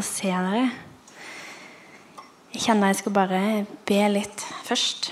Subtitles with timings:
[0.00, 0.68] å se dere.
[2.54, 3.40] Jeg kjenner jeg skal bare
[3.86, 5.10] be litt først.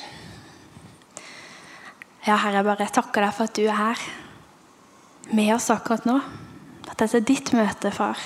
[2.27, 4.07] Ja, Herre, jeg bare takker deg for at du er her
[5.37, 6.17] med oss akkurat nå.
[6.87, 8.19] At dette er ditt møte, far.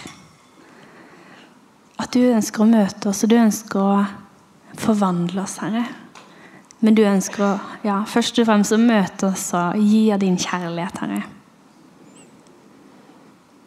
[2.01, 5.85] At du ønsker å møte oss, og du ønsker å forvandle oss, Herre.
[6.81, 7.51] Men du ønsker å
[7.85, 11.21] ja, først og fremst å møte oss og gi av din kjærlighet, Herre.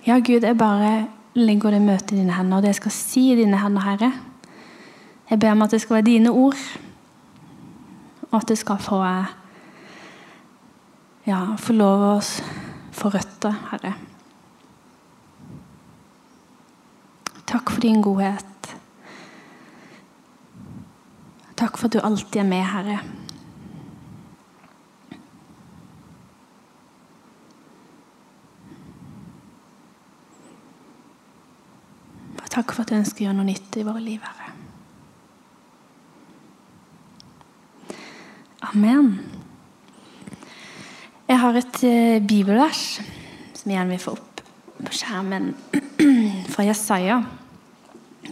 [0.08, 1.06] Ja, Gud, jeg bare
[1.36, 4.12] legger det møtet i dine hender, og det jeg skal si i dine hender, Herre.
[5.30, 6.60] Jeg ber om at det skal være dine ord,
[8.30, 9.00] og at det skal få
[11.28, 12.16] ja, få lov å
[12.94, 13.96] få røtter, Herre.
[17.50, 18.74] Takk for din godhet.
[21.54, 23.23] Takk for at du alltid er med, Herre.
[32.54, 34.52] Takk for at du ønsker å gjøre noe nytt i våre liv, Herre.
[38.70, 39.16] Amen.
[41.28, 42.84] Jeg har et uh, bibelvers
[43.58, 44.42] som jeg gjerne vil få opp
[44.84, 45.54] på skjermen,
[46.54, 47.22] fra Jesaja.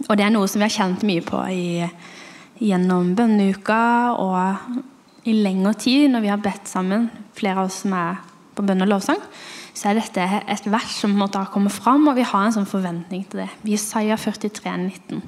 [0.02, 1.66] Og det er noe som vi har kjent mye på i
[2.62, 3.82] gjennom bønneuka
[4.22, 8.20] og i lengre tid når vi har bedt sammen, flere av oss som er
[8.52, 9.20] på bønn og lovsang,
[9.72, 12.68] så er dette et vers som måtte ha kommet fram, og vi har en sånn
[12.68, 13.48] forventning til det.
[13.72, 15.22] Jesaja 43, 19.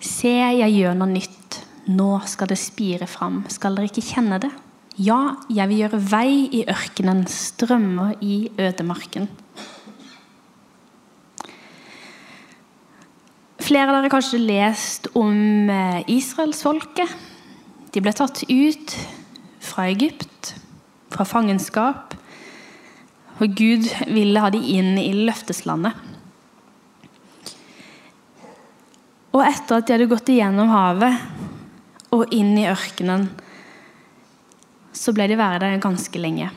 [0.00, 1.60] Se, jeg gjør noe nytt.
[1.88, 3.42] Nå skal det spire fram.
[3.52, 4.50] Skal dere ikke kjenne det?
[4.98, 9.28] Ja, jeg vil gjøre vei i ørkenen, strømmer i ødemarken.
[13.62, 17.12] Flere av dere har kanskje lest om eh, israelsfolket.
[17.92, 18.94] De ble tatt ut
[19.64, 20.54] fra Egypt,
[21.12, 22.16] fra fangenskap.
[23.38, 25.94] Og Gud ville ha dem inn i løfteslandet.
[29.36, 33.28] Og etter at de hadde gått igjennom havet og inn i ørkenen,
[34.96, 36.48] så ble de være der ganske lenge.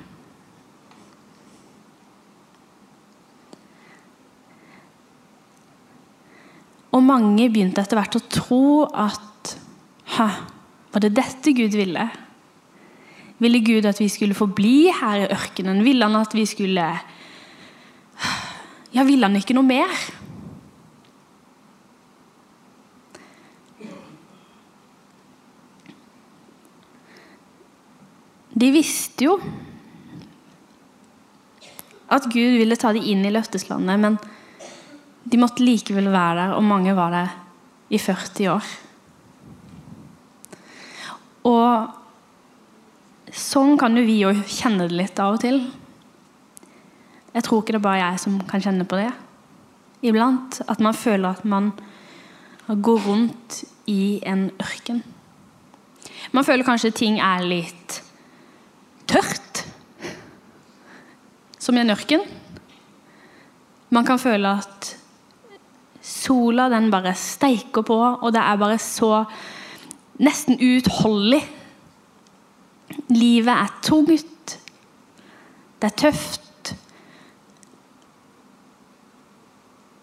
[6.91, 9.27] Og mange begynte etter hvert å tro at
[10.11, 10.25] Hæ,
[10.91, 12.03] var det dette Gud ville?
[13.41, 15.81] Ville Gud at vi skulle forbli her i ørkenen?
[15.85, 16.85] Ville han at vi skulle
[18.91, 19.93] Ja, ville han ikke noe mer?
[28.61, 29.39] De visste jo
[32.11, 34.17] at Gud ville ta dem inn i løfteslandet, men
[35.23, 37.31] de måtte likevel være der, og mange var der
[37.89, 38.67] i 40 år.
[41.47, 42.00] Og
[43.31, 45.61] sånn kan jo vi jo kjenne det litt av og til.
[47.31, 49.09] Jeg tror ikke det er bare jeg som kan kjenne på det.
[50.03, 51.71] Iblant at man føler at man
[52.67, 55.01] går rundt i en ørken.
[56.31, 58.01] Man føler kanskje ting er litt
[59.09, 59.63] tørt,
[61.61, 62.23] som i en ørken.
[63.91, 64.95] Man kan føle at
[66.01, 69.23] Sola den bare steiker på, og det er bare så
[70.21, 71.43] nesten uutholdelig.
[73.09, 74.57] Livet er tungt.
[75.81, 76.75] Det er tøft.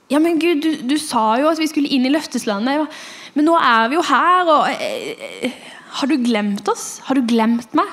[0.09, 2.89] Ja, men Gud, du, du sa jo at vi skulle inn i løfteslandet.
[3.37, 5.65] Men nå er vi jo her, og eh, eh,
[5.99, 7.01] Har du glemt oss?
[7.05, 7.89] Har du glemt meg?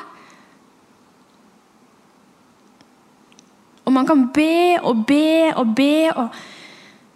[3.86, 6.40] Og man kan be og be og be og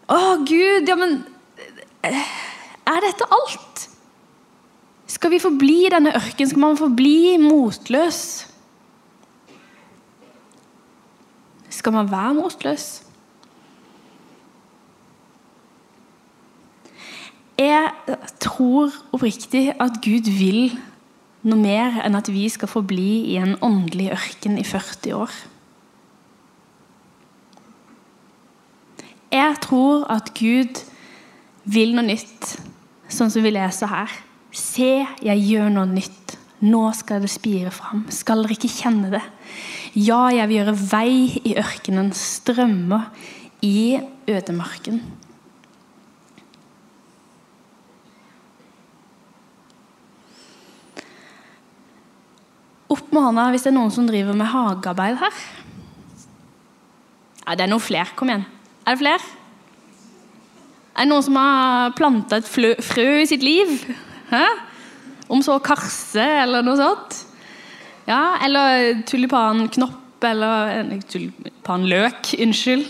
[0.10, 1.20] å, Gud, ja, men
[2.02, 3.89] Er dette alt?
[5.10, 6.50] Skal vi forbli i denne ørkenen?
[6.52, 8.22] Skal man forbli motløs?
[11.70, 12.88] Skal man være motløs?
[17.58, 17.90] Jeg
[18.40, 20.78] tror oppriktig at Gud vil
[21.44, 25.34] noe mer enn at vi skal forbli i en åndelig ørken i 40 år.
[29.32, 30.86] Jeg tror at Gud
[31.66, 32.56] vil noe nytt,
[33.10, 34.20] sånn som vi leser her.
[34.56, 36.38] Se, jeg gjør noe nytt.
[36.66, 38.04] Nå skal det spire fram.
[38.12, 39.22] Skal dere ikke kjenne det?
[39.96, 41.14] Ja, jeg vil gjøre vei
[41.48, 43.08] i ørkenen, strømmer
[43.66, 44.00] i
[44.30, 45.00] ødemarken.
[52.90, 55.42] Opp med hånda hvis det er noen som driver med hagearbeid her.
[57.46, 58.10] Ja, det er noen flere.
[58.18, 58.48] Kom igjen.
[58.84, 59.34] Er det flere?
[60.98, 63.78] Er det noen som har planta et frø i sitt liv?
[64.30, 64.46] Hæ?
[65.30, 67.18] Om så karse eller noe sånt?
[68.10, 72.86] Ja, eller tulipanknopp eller Tulipanløk, unnskyld.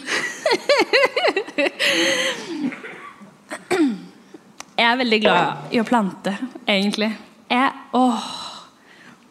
[4.80, 6.34] Jeg er veldig glad i å plante,
[6.64, 7.12] egentlig.
[7.52, 8.30] Jeg, åh,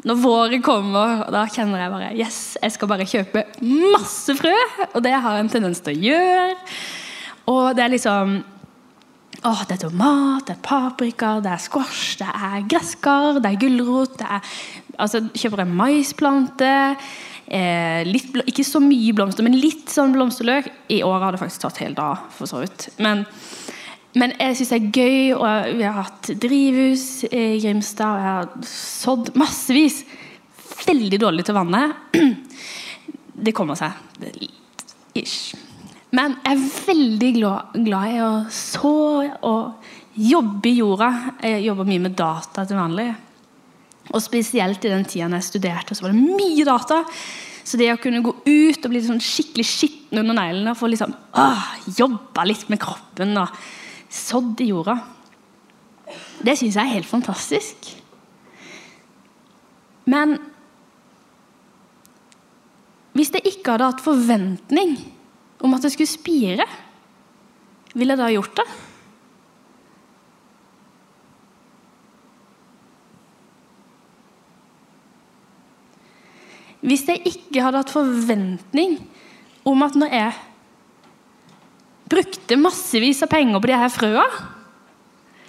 [0.07, 4.55] når våren kommer, da kjenner jeg bare Yes, jeg skal bare kjøpe masse frø!
[4.93, 6.55] Og det har jeg en tendens til å gjøre.
[7.49, 8.39] Og det er liksom
[9.47, 13.61] Åh, det er tomat, det er paprika, det er squash, det er gresskar, det er
[13.63, 14.55] gulrot det er,
[14.99, 16.71] altså, Kjøper en maisplante.
[17.47, 20.69] Eh, litt, ikke så mye blomster, men litt sånn blomsterløk.
[20.93, 22.89] I år har det faktisk tatt hele dag, for så vidt.
[22.99, 23.23] Men,
[24.19, 25.21] men jeg syns det er gøy.
[25.39, 30.03] Og vi har hatt drivhus i Grimstad, og jeg har sådd massevis.
[30.83, 31.97] Veldig dårlig til vannet.
[33.49, 33.95] Det kommer seg.
[35.15, 35.68] Ish.
[36.15, 38.93] Men jeg er veldig glad, glad i å så
[39.45, 41.11] og jobbe i jorda.
[41.45, 43.11] Jeg jobber mye med data til vanlig.
[44.09, 47.03] Og spesielt i den tida jeg studerte, så var det mye data.
[47.69, 50.89] Så det å kunne gå ut og bli sånn skikkelig skitten under neglene og få
[50.89, 51.13] liksom,
[51.99, 53.53] jobba litt med kroppen og
[54.09, 54.97] sådd i jorda,
[56.41, 57.91] det syns jeg er helt fantastisk.
[60.09, 60.39] Men
[63.13, 64.97] hvis jeg ikke hadde hatt forventning
[65.65, 66.67] om at det skulle spire,
[67.95, 68.69] ville jeg da gjort det?
[76.89, 79.01] Hvis jeg ikke hadde hatt forventning
[79.67, 80.37] om at når jeg
[82.09, 84.25] brukte massevis av penger på de her frøa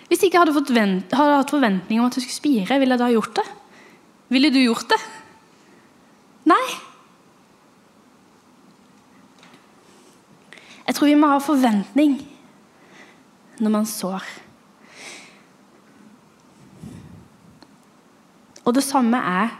[0.09, 3.03] Hvis jeg ikke hadde, vent, hadde hatt forventning om at det skulle spire, ville jeg
[3.03, 3.45] da gjort det?
[4.33, 4.97] Ville du gjort det?
[6.49, 6.88] Nei.
[10.99, 12.17] Tror vi må ha forventning
[13.59, 14.23] når man sår.
[18.67, 19.53] Og det samme er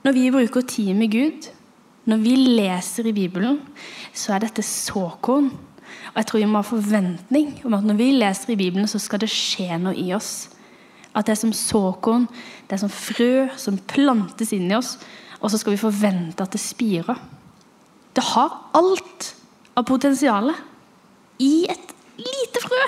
[0.00, 1.50] når vi bruker tid med Gud,
[2.08, 3.60] når vi leser i Bibelen,
[4.16, 5.50] så er dette såkorn.
[6.10, 8.98] Og jeg tror vi må ha forventning om at når vi leser i Bibelen, så
[8.98, 10.48] skal det skje noe i oss.
[11.12, 12.24] At det er som såkorn,
[12.66, 14.96] det er som frø som plantes inn i oss,
[15.40, 17.20] og så skal vi forvente at det spirer.
[18.16, 19.34] Det har alt
[19.78, 20.56] av potensialet
[21.40, 22.82] i et lite frø.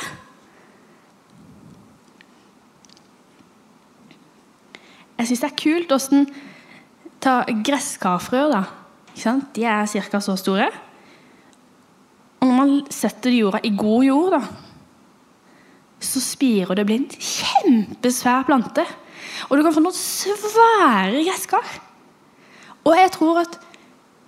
[5.19, 6.26] Jeg syns det er kult åssen
[7.23, 8.49] Ta gresskarfrø.
[8.50, 8.64] da.
[9.55, 10.19] De er ca.
[10.20, 10.67] så store.
[12.40, 14.40] Og når man setter jorda i god jord, da,
[16.02, 18.82] så spirer det og blir en kjempesvær plante.
[19.49, 21.69] Og du kan få noen svære gresskar.
[22.82, 23.61] Og jeg tror at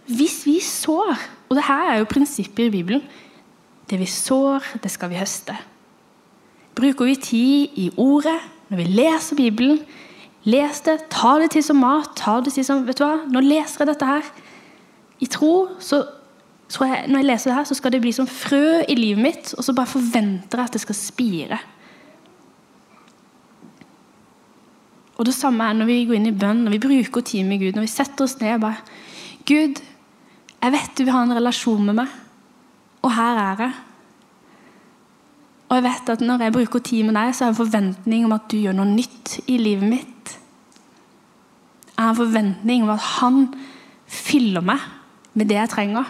[0.07, 1.19] hvis vi sår
[1.49, 3.03] Og det her er jo prinsippet i Bibelen.
[3.91, 5.57] Det vi sår, det skal vi høste.
[6.75, 9.85] Bruker vi tid i ordet, når vi leser Bibelen,
[10.45, 12.11] Les det, ta det til som mat.
[12.17, 14.27] ta det til som, vet du hva, Nå leser jeg dette her.
[15.21, 16.03] I tro så
[16.69, 19.23] tror jeg, Når jeg leser det her, så skal det bli som frø i livet
[19.23, 21.59] mitt, og så bare forventer jeg at det skal spire.
[25.17, 27.61] Og Det samme er når vi går inn i bønn, når vi bruker tid med
[27.63, 27.73] Gud.
[27.73, 28.77] Når vi setter oss ned og bare
[29.47, 29.81] Gud,
[30.65, 32.13] jeg vet du vil ha en relasjon med meg,
[33.05, 33.75] og her er jeg.
[35.69, 38.25] Og jeg vet at når jeg bruker tid med deg, så har jeg en forventning
[38.25, 40.35] om at du gjør noe nytt i livet mitt.
[41.91, 43.41] Jeg har en forventning om at han
[44.09, 44.81] fyller meg
[45.35, 46.09] med det jeg trenger.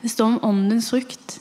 [0.00, 1.38] Det står om åndens frukt.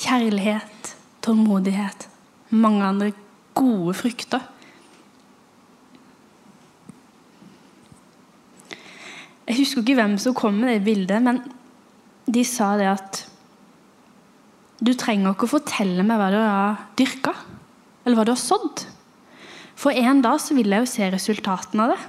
[0.00, 2.08] Kjærlighet, tålmodighet,
[2.50, 3.12] mange andre
[3.56, 4.44] gode frukter.
[9.50, 11.38] Jeg husker ikke hvem som kom med det bildet, men
[12.26, 13.24] de sa det at
[14.82, 17.34] du trenger ikke å fortelle meg hva du har dyrka,
[18.02, 18.82] eller hva du har sådd.
[19.78, 22.00] For en dag så vil jeg jo se resultatene av det.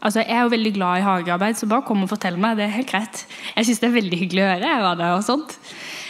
[0.00, 2.56] Altså, Jeg er jo veldig glad i hagearbeid, så bare kom og fortell meg.
[2.56, 3.24] Det er helt greit.
[3.56, 5.56] Jeg syns det er veldig hyggelig å høre hva det er og sånt.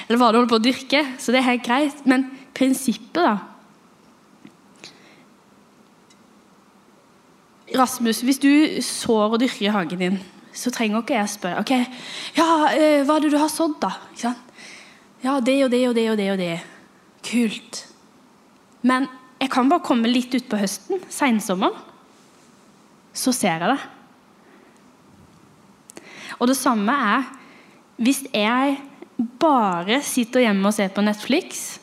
[0.07, 1.01] Eller hva du holder på å dyrke.
[1.19, 2.05] Så det er helt greit.
[2.07, 3.39] Men prinsippet, da
[7.77, 8.51] Rasmus, hvis du
[8.83, 10.19] sår og dyrker i hagen din,
[10.57, 11.73] så trenger ikke jeg spørre ok,
[12.35, 13.93] ja, eh, hva er det du har sådd, da?
[15.21, 16.31] Ja, det og det og det og det.
[16.33, 16.59] og det.
[17.27, 17.85] Kult.
[18.83, 19.07] Men
[19.41, 21.77] jeg kan bare komme litt utpå høsten, seinsommeren.
[23.13, 23.81] Så ser jeg det.
[26.41, 27.27] Og det samme er
[28.01, 28.79] hvis jeg
[29.41, 31.80] bare sitter hjemme og ser på Netflix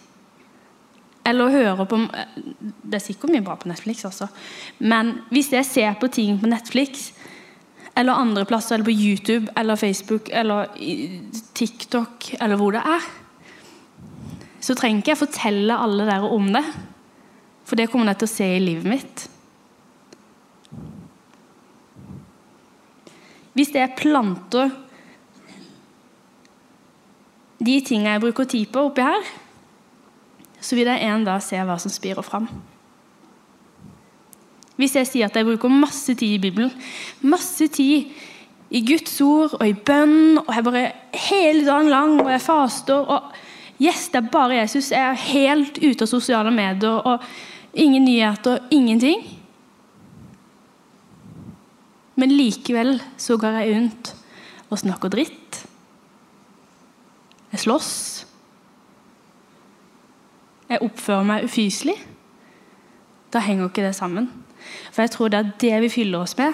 [1.27, 4.29] eller hører på Det er sikkert mye bra på Netflix også.
[4.79, 7.11] Men hvis jeg ser på ting på Netflix
[7.97, 10.67] eller andre plasser, eller på YouTube eller Facebook eller
[11.57, 13.07] TikTok eller hvor det er,
[14.61, 16.63] så trenger ikke jeg fortelle alle dere om det.
[17.67, 19.27] For det kommer dere til å se i livet mitt.
[23.57, 24.69] Hvis det er planter
[27.57, 29.29] de tingene jeg bruker tid på oppi her,
[30.61, 32.47] så vil jeg en dag se hva som spirer fram.
[34.77, 36.71] Hvis jeg sier at jeg bruker masse tid i Bibelen,
[37.25, 38.11] masse tid
[38.69, 40.85] i Guds ord og i bønn, og jeg bare
[41.27, 43.35] hele dagen lang og jeg faster og
[43.77, 44.87] Yes, det er bare Jesus.
[44.89, 47.21] Jeg er helt ute av sosiale medier og
[47.77, 49.21] ingen nyheter, ingenting.
[52.17, 54.13] Men likevel så går jeg rundt
[54.71, 55.59] og snakker dritt.
[57.53, 58.26] Jeg slåss.
[60.67, 61.95] Jeg oppfører meg ufyselig.
[63.31, 64.29] Da henger ikke det sammen.
[64.91, 66.53] For jeg tror det er det vi fyller oss med.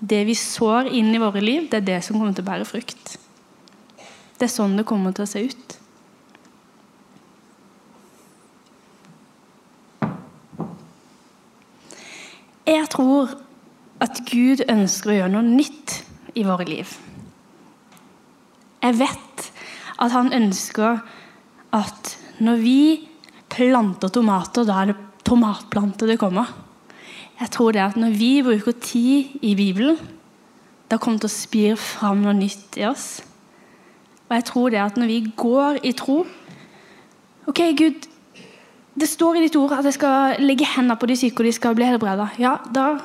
[0.00, 2.68] Det vi sår inn i våre liv, det er det som kommer til å bære
[2.68, 3.16] frukt.
[4.40, 5.76] Det er sånn det kommer til å se ut.
[12.70, 13.34] Jeg tror
[14.00, 16.00] at Gud ønsker å gjøre noe nytt
[16.38, 16.92] i våre liv.
[18.80, 19.50] Jeg vet
[20.00, 21.02] at han ønsker
[21.76, 22.80] at når vi
[23.50, 26.50] planter tomater, da er det tomatplanter det kommer.
[27.40, 29.98] Jeg tror det at når vi bruker tid i Bibelen,
[30.90, 33.20] da kommer det til å spire fram noe nytt i oss.
[34.28, 36.22] Og jeg tror det at når vi går i tro
[37.48, 38.04] Ok, Gud,
[38.94, 41.54] det står i ditt ord at jeg skal legge hendene på de syke, og de
[41.56, 42.28] skal bli helbreda.
[42.38, 43.00] Ja, da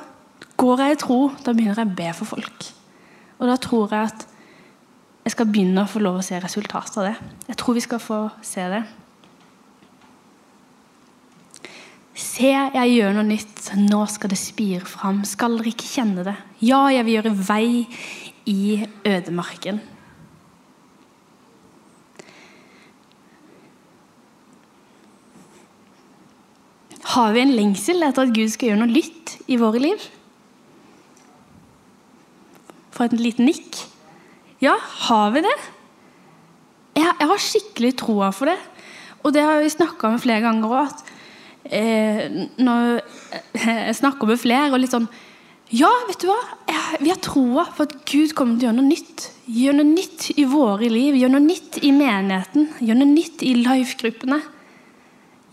[0.60, 1.16] går jeg i tro.
[1.42, 2.68] Da begynner jeg å be for folk.
[3.40, 4.26] Og da tror jeg at
[5.26, 7.16] jeg skal begynne å få lov å se resultatet av det.
[7.48, 8.84] Jeg tror vi skal få se det.
[12.16, 13.66] Se, jeg gjør noe nytt.
[13.76, 15.20] Nå skal det spire fram.
[15.28, 16.32] Skal dere ikke kjenne det?
[16.64, 17.68] Ja, jeg vil gjøre vei
[18.48, 18.60] i
[19.04, 19.82] ødemarken.
[27.16, 30.06] Har vi en lengsel etter at Gud skal gjøre noe nytt i våre liv?
[32.96, 33.82] For et lite nikk.
[34.64, 35.52] Ja, har vi det?
[36.96, 38.56] Jeg har skikkelig troa for det.
[39.20, 41.04] Og det har vi snakka om flere ganger òg
[41.70, 42.26] eh,
[42.58, 43.00] når
[43.58, 45.08] jeg snakker med flere og litt sånn
[45.74, 46.38] Ja, vet du hva?
[47.00, 49.24] Vi har troa på at Gud kommer til å gjøre noe nytt.
[49.50, 53.54] Gjøre noe nytt i våre liv, gjøre noe nytt i menigheten, gjøre noe nytt i
[53.58, 54.38] life-gruppene.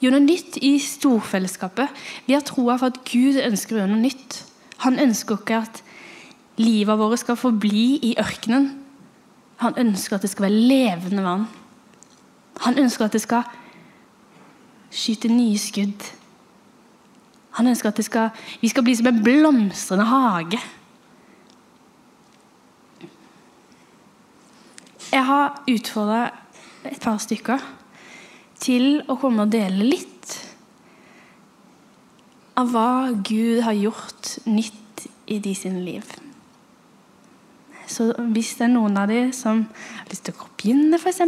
[0.03, 2.03] Gjøre noe nytt i storfellesskapet.
[2.27, 4.39] Vi har troa på at Gud ønsker å gjøre noe nytt.
[4.85, 5.81] Han ønsker ikke at
[6.59, 8.69] livet vårt skal forbli i ørkenen.
[9.63, 11.45] Han ønsker at det skal være levende vann.
[12.67, 13.47] Han ønsker at det skal
[14.93, 16.05] skyte nye skudd.
[17.57, 18.31] Han ønsker at skal,
[18.61, 20.61] vi skal bli som en blomstrende hage.
[25.13, 26.23] Jeg har utfordra
[26.89, 27.61] et par stykker
[28.63, 30.37] til å komme og dele litt
[32.57, 36.05] av hva Gud har gjort nytt i de sine liv.
[37.89, 41.21] Så hvis det er noen av de som har lyst til å begynne, f.eks.,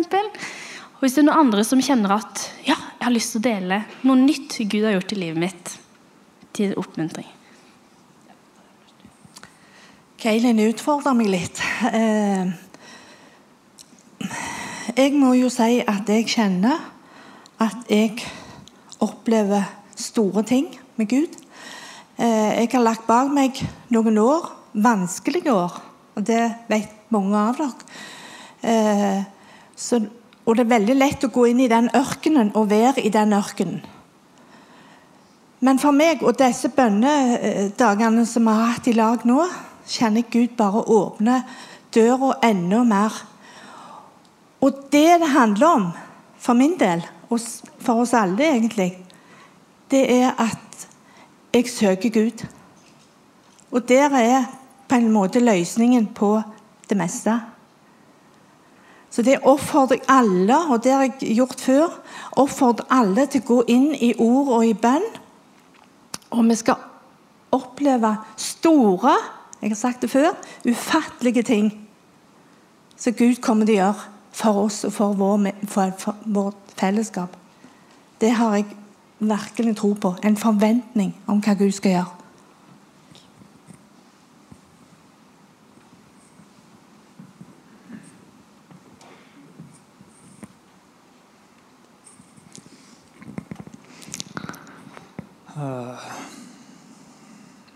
[0.96, 3.48] og hvis det er noen andre som kjenner at ja, jeg har lyst til å
[3.48, 5.74] dele noe nytt Gud har gjort i livet mitt,
[6.56, 7.28] til oppmuntring.
[10.26, 11.60] Kaylin utfordrer meg litt.
[11.92, 12.48] Eh,
[14.96, 16.80] jeg må jo si at jeg kjenner
[17.62, 18.24] at jeg
[19.04, 19.68] opplever
[20.00, 21.36] store ting med Gud.
[22.18, 23.60] Eh, jeg har lagt bak meg
[23.92, 25.76] noen år, vanskelige år,
[26.16, 27.90] og det vet mange av dere.
[28.66, 29.24] Eh,
[29.76, 30.00] så
[30.46, 33.34] og det er veldig lett å gå inn i den ørkenen og være i den
[33.34, 33.82] ørkenen.
[35.66, 39.40] Men for meg og disse bønnedagene som vi har hatt i lag nå,
[39.90, 41.40] kjenner Gud bare åpne
[41.96, 43.16] døra enda mer.
[44.62, 45.88] Og det det handler om,
[46.38, 47.40] for min del, og
[47.82, 48.92] for oss alle egentlig,
[49.90, 50.88] det er at
[51.54, 52.46] jeg søker Gud.
[53.72, 54.46] Og der er
[54.88, 56.42] på en måte løsningen på
[56.90, 57.40] det meste.
[59.16, 61.94] Så det oppfordrer jeg alle, og det har jeg gjort før,
[62.36, 65.06] oppfordrer alle til å gå inn i ord og i bønn.
[66.36, 66.82] Og vi skal
[67.56, 69.14] oppleve store,
[69.62, 70.36] jeg har sagt det før,
[70.68, 71.72] ufattelige ting
[73.00, 77.40] som Gud kommer til å gjøre for oss og for, vår, for, for vårt fellesskap.
[78.20, 78.68] Det har jeg
[79.24, 80.12] virkelig tro på.
[80.28, 82.25] En forventning om hva Gud skal gjøre.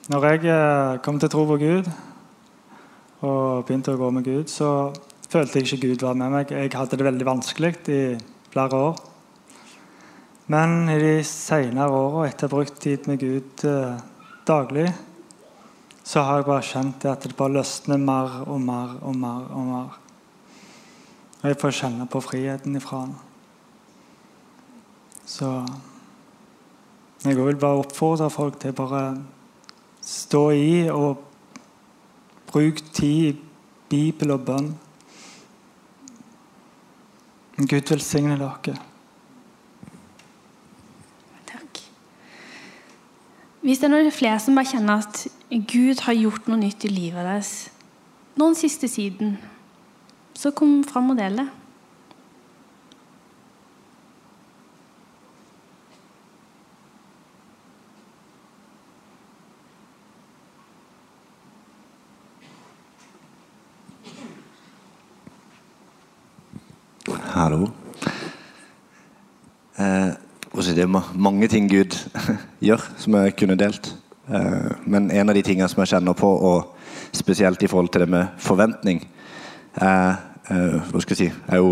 [0.10, 1.86] Når jeg eh, kom til tro på Gud
[3.24, 4.92] og begynte å gå med Gud, så
[5.32, 6.52] følte jeg ikke Gud var med meg.
[6.52, 8.02] Jeg hadde det veldig vanskelig i
[8.52, 9.00] flere år.
[10.52, 13.96] Men i de senere åra, etter å ha brukt tid med Gud eh,
[14.50, 14.90] daglig,
[16.04, 19.44] så har jeg bare kjent at det bare løsner mer og mer og mer.
[19.56, 20.00] og mer.
[21.40, 23.06] Og jeg får kjenne på friheten ifra.
[25.30, 25.54] Så
[27.26, 29.18] jeg vil bare oppfordre folk til bare
[30.02, 31.24] stå i og
[32.48, 33.38] bruke tid i
[33.90, 34.70] Bibel og bønn.
[37.60, 38.78] Gud velsigne dere.
[41.50, 41.82] Takk.
[43.62, 46.94] Hvis det er noen flere som bare kjenner at Gud har gjort noe nytt i
[46.94, 47.54] livet deres
[48.40, 49.36] noen siste siden,
[50.38, 51.50] så kom fram og del det.
[67.50, 67.72] Hallo.
[69.80, 70.12] Eh,
[70.54, 71.96] det er mange ting Gud
[72.68, 73.88] gjør som jeg kunne delt.
[74.30, 76.76] Eh, men en av de tingene som jeg kjenner på, og
[77.10, 80.14] spesielt i forhold til det med forventning eh,
[80.46, 81.72] Hva skal jeg si er jo,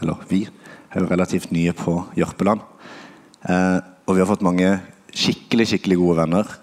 [0.00, 2.62] Eller vi er jo relativt nye på Jørpeland.
[3.44, 4.78] Eh, og vi har fått mange
[5.12, 6.54] skikkelig, skikkelig gode venner.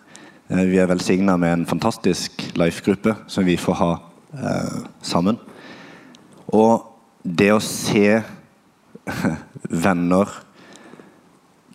[0.50, 3.92] Eh, vi er velsigna med en fantastisk life-gruppe som vi får ha
[4.34, 5.38] eh, sammen.
[6.50, 6.82] Og
[7.22, 8.24] det å se
[9.86, 10.32] venner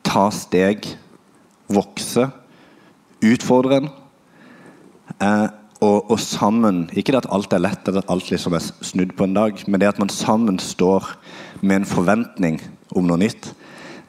[0.07, 0.87] ta steg,
[1.71, 2.27] vokse,
[3.23, 3.89] utfordre en.
[5.21, 5.49] Eh,
[5.81, 9.25] og, og, sammen Ikke det at alt er lett, at alt liksom er snudd på
[9.25, 11.09] en dag, men det at man sammen står
[11.63, 12.61] med en forventning
[12.97, 13.53] om noe nytt.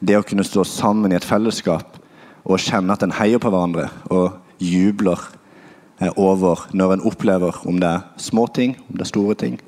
[0.00, 1.96] Det å kunne stå sammen i et fellesskap
[2.42, 5.20] og kjenne at en heier på hverandre og jubler
[6.02, 9.58] eh, over når en opplever om det er små ting, om det er store ting,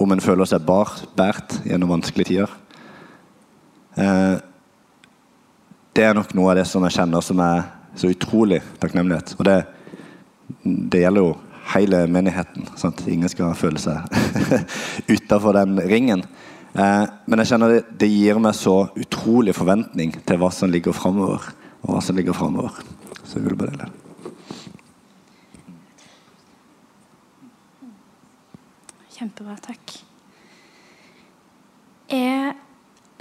[0.00, 2.59] om en føler seg bar, båret gjennom vanskelige tider.
[4.00, 4.36] Eh,
[5.92, 7.64] det er nok noe av det som jeg kjenner som er
[7.98, 9.34] så utrolig takknemlighet.
[9.38, 9.58] Og det,
[10.64, 11.32] det gjelder jo
[11.74, 12.68] hele menigheten.
[12.80, 13.02] Sant?
[13.10, 14.06] Ingen skal føle seg
[15.14, 16.24] utafor den ringen.
[16.72, 20.96] Eh, men jeg kjenner det, det, gir meg så utrolig forventning til hva som ligger
[20.96, 21.50] framover.
[21.82, 22.78] Og hva som ligger fremover.
[23.24, 23.90] Så jeg vil bare dele.
[29.16, 29.58] Kjempebra.
[29.60, 29.98] Takk.
[32.10, 32.56] Jeg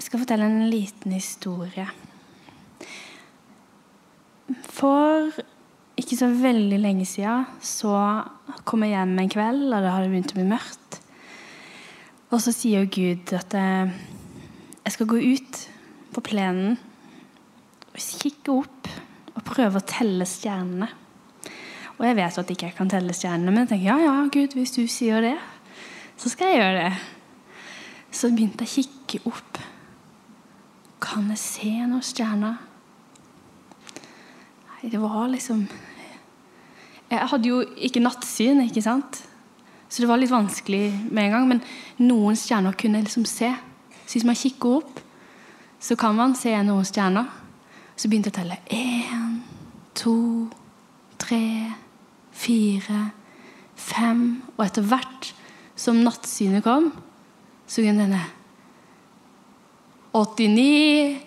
[0.06, 1.88] skal fortelle en liten historie.
[4.70, 5.32] For
[5.98, 7.96] ikke så veldig lenge siden så
[8.70, 11.00] kom jeg hjem en kveld, og det hadde begynt å bli mørkt.
[12.30, 13.90] Og så sier Gud at eh,
[14.84, 15.64] jeg skal gå ut
[16.14, 16.78] på plenen
[17.90, 18.92] og kikke opp
[19.34, 20.92] og prøve å telle stjernene.
[21.98, 24.54] Og jeg vet at jeg ikke kan telle stjernene, men jeg tenker ja, ja, Gud,
[24.54, 25.36] hvis du sier det,
[26.22, 26.94] så skal jeg gjøre det.
[28.14, 29.64] Så begynte jeg å kikke opp.
[31.00, 32.60] Kan jeg se noen stjerner?
[34.70, 35.66] Nei, det var liksom
[37.10, 39.24] Jeg hadde jo ikke nattsyn, ikke sant?
[39.90, 41.48] Så det var litt vanskelig med en gang.
[41.50, 41.62] Men
[42.06, 43.50] noen stjerner kunne jeg liksom se.
[44.06, 45.00] Så hvis man kikker opp,
[45.82, 47.26] så kan man se noen stjerner.
[47.98, 48.60] Så begynte jeg å telle.
[48.70, 49.40] Én,
[49.98, 50.16] to,
[51.18, 51.74] tre,
[52.30, 53.08] fire,
[53.74, 54.44] fem.
[54.56, 55.34] Og etter hvert
[55.80, 56.92] som nattsynet kom,
[57.66, 58.22] så kunne denne
[60.14, 61.20] 89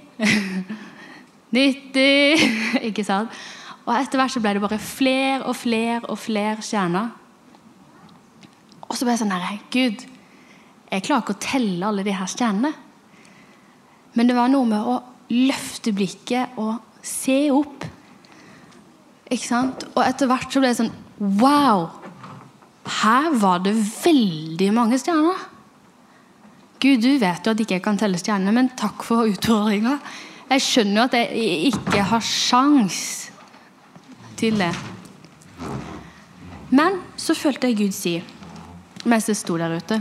[1.53, 2.47] 90
[2.89, 3.33] Ikke sant?
[3.83, 7.11] Og etter hvert så ble det bare flere og flere og flere stjerner.
[8.87, 10.05] Og så ble jeg sånn her Gud,
[10.93, 12.71] jeg klarer ikke å telle alle de her stjernene.
[14.13, 14.99] Men det var noe med å
[15.33, 17.87] løfte blikket og se opp.
[19.33, 19.87] Ikke sant?
[19.95, 20.95] Og etter hvert så ble det sånn
[21.41, 21.89] Wow!
[23.03, 25.39] Her var det veldig mange stjerner.
[26.83, 29.99] Gud, du vet jo at jeg ikke kan telle stjernene, men takk for utfordringa.
[30.51, 32.97] Jeg skjønner jo at jeg ikke har sjans
[34.41, 34.73] til det.
[36.75, 38.17] Men så følte jeg Gud si,
[39.07, 39.99] mens jeg sto der ute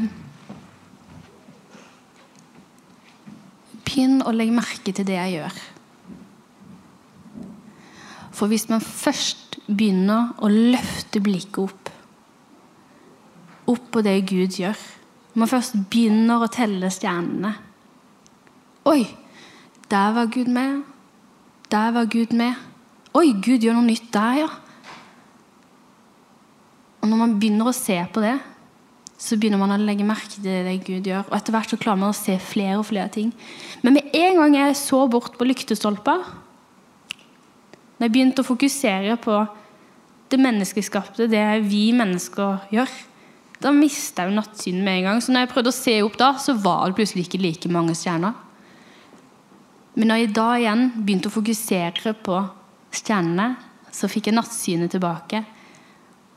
[3.86, 5.58] Begynn å legge merke til det jeg gjør.
[8.32, 11.92] For hvis man først begynner å løfte blikket opp
[13.72, 14.80] opp på det Gud gjør
[15.32, 17.56] Når man først begynner å telle stjernene
[18.90, 19.06] Oi!
[19.92, 20.84] Der var Gud med.
[21.72, 22.56] Der var Gud med.
[23.14, 24.48] Oi, Gud gjør noe nytt der, ja.
[27.02, 28.38] Og Når man begynner å se på det,
[29.22, 31.28] så begynner man å legge merke til det Gud gjør.
[31.28, 33.34] Og etter hvert så klarer man å se flere og flere ting.
[33.84, 36.24] Men med en gang jeg så bort på lyktestolper,
[38.00, 39.44] når jeg begynte å fokusere på
[40.32, 42.96] det menneskeskapte, det vi mennesker gjør,
[43.62, 45.20] da mista jeg jo nattsynet med en gang.
[45.22, 47.96] Så når jeg prøvde å se opp da, så var det plutselig ikke like mange
[47.98, 48.34] stjerner.
[49.96, 52.38] Men når jeg da igjen begynte å fokusere på
[52.96, 53.50] stjernene,
[53.92, 55.44] så fikk jeg nattsynet tilbake.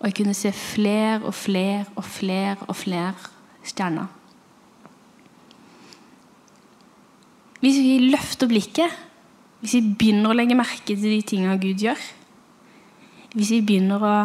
[0.00, 3.14] Og jeg kunne se flere og flere og flere og flere
[3.64, 4.10] stjerner.
[7.64, 8.92] Hvis vi løfter blikket,
[9.62, 12.00] hvis vi begynner å legge merke til de tingene Gud gjør
[13.32, 14.16] Hvis vi begynner å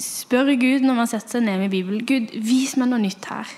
[0.00, 3.48] spørre Gud når man setter seg ned med Bibelen Gud, vis meg noe nytt her.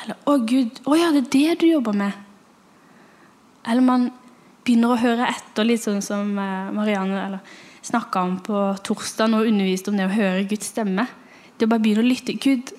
[0.00, 2.16] Eller 'Å, Gud, å ja, det er det du jobber med'.
[3.68, 4.10] Eller man
[4.64, 7.40] begynner å høre etter, litt sånn som eh, Marianne
[7.82, 11.06] snakka om på torsdag og underviste om det å høre Guds stemme.
[11.58, 12.36] Det å bare begynne å lytte.
[12.40, 12.72] Gud,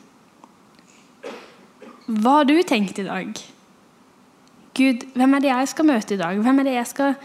[2.07, 3.37] hva har du tenkt i dag?
[4.77, 6.41] Gud, hvem er det jeg skal møte i dag?
[6.41, 7.15] Hvem er det jeg skal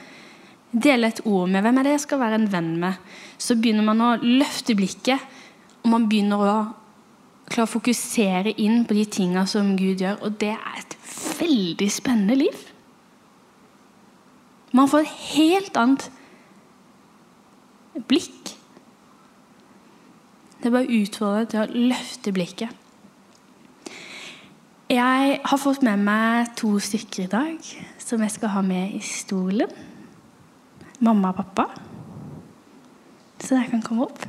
[0.73, 1.63] dele et ord med?
[1.63, 2.99] Hvem er det jeg skal være en venn med?
[3.39, 5.23] Så begynner man å løfte blikket,
[5.85, 6.57] og man begynner å
[7.47, 10.19] klare å fokusere inn på de tinga som Gud gjør.
[10.27, 10.97] Og det er et
[11.39, 12.65] veldig spennende liv.
[14.77, 16.09] Man får et helt annet
[18.09, 18.57] blikk.
[20.57, 22.83] Det er bare å utfordre til å løfte blikket.
[24.91, 29.01] Jeg har fått med meg to stykker i dag som jeg skal ha med i
[29.03, 29.71] stolen.
[31.01, 31.67] Mamma og pappa.
[33.41, 34.25] Så dere kan komme opp.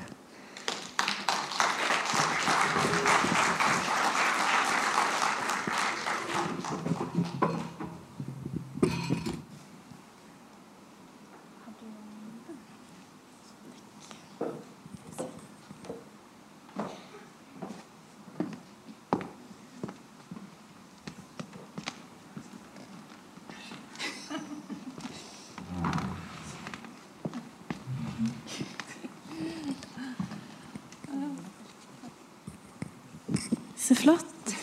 [33.77, 34.53] Så flott.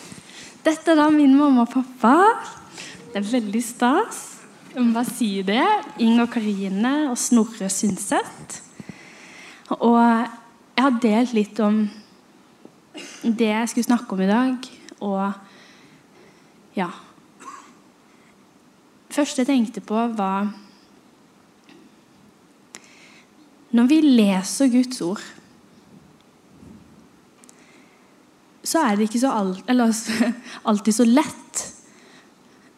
[0.65, 2.15] Dette er da min mamma og pappa.
[3.13, 4.23] Det er veldig stas.
[4.75, 5.65] Jeg må bare si det.
[6.03, 8.61] Inger Karine og Snorre Synseth.
[9.79, 11.85] Og jeg har delt litt om
[13.25, 14.69] det jeg skulle snakke om i dag,
[15.03, 16.91] og ja
[19.15, 20.51] første jeg tenkte på, var
[23.75, 25.23] Når vi leser Guds ord
[28.75, 29.95] så er det ikke så alt, eller,
[30.71, 31.61] alltid så lett.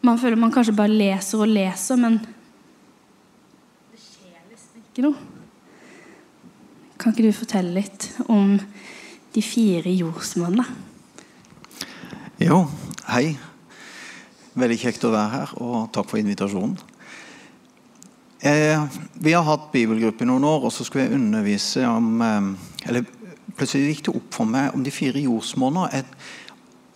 [0.05, 5.17] Man føler man kanskje bare leser og leser, men det skjer nesten ikke noe.
[7.01, 8.59] Kan ikke du fortelle litt om
[9.33, 10.67] de fire jordsmonnene?
[12.45, 12.61] Jo,
[13.09, 13.31] hei.
[14.57, 16.77] Veldig kjekt å være her, og takk for invitasjonen.
[18.45, 18.85] Eh,
[19.17, 22.51] vi har hatt bibelgruppe i noen år, og så skulle jeg undervise om eh,
[22.85, 23.16] Eller
[23.55, 26.03] plutselig gikk det opp for meg om de fire jordsmonner.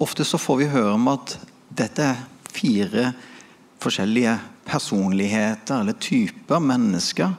[0.02, 1.38] Ofte så får vi høre om at
[1.72, 3.12] dette er fire
[3.82, 4.36] forskjellige
[4.68, 7.34] personligheter eller typer mennesker.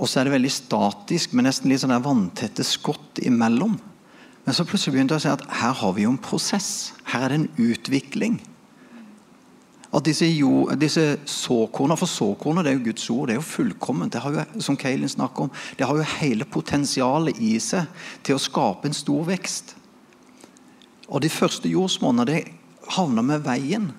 [0.00, 3.76] Og så er det veldig statisk, med nesten litt sånn vanntette skott imellom.
[4.46, 6.70] Men så plutselig begynte jeg å si at her har vi jo en prosess.
[7.12, 8.38] Her er det en utvikling.
[9.90, 10.26] At disse,
[10.78, 14.12] disse såkornene, For såkornet det er jo Guds ord, det er jo fullkomment.
[14.12, 17.90] Det har jo, som Kaelin snakker om, det har jo hele potensialet i seg
[18.22, 19.74] til å skape en stor vekst.
[21.10, 22.44] Og De første jordsmonnene det
[22.94, 23.90] havna med veien.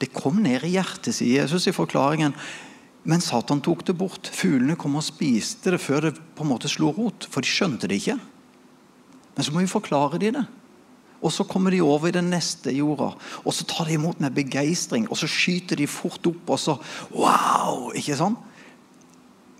[0.00, 2.36] Det kom ned i hjertet, sier Jesus i forklaringen.
[3.08, 4.28] Men Satan tok det bort.
[4.28, 7.24] Fuglene kom og spiste det før det på en måte slo rot.
[7.32, 8.18] For de skjønte det ikke.
[9.36, 10.44] Men så må vi forklare de det.
[11.20, 13.10] Og så kommer de over i den neste jorda,
[13.44, 15.04] og så tar de imot med begeistring.
[15.10, 16.78] Og så skyter de fort opp, og så
[17.12, 17.90] Wow!
[17.96, 18.38] Ikke sånn?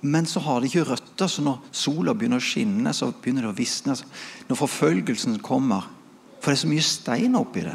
[0.01, 3.53] Men så har de ikke røtter, så når sola begynner å skinne, så begynner det
[3.53, 3.97] å visne.
[4.49, 5.89] Når forfølgelsen kommer
[6.41, 7.75] For det er så mye stein oppi det.